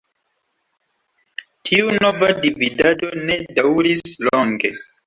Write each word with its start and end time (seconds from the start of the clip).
Tiu 1.69 1.91
nova 1.99 2.33
dividado 2.47 3.13
ne 3.31 3.39
daŭris 3.61 4.21
longe. 4.27 4.79